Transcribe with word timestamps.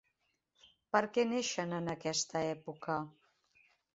Per 0.95 1.01
què 1.17 1.25
neixen 1.33 1.77
en 1.81 1.93
aquesta 1.95 2.43
època? 2.57 2.99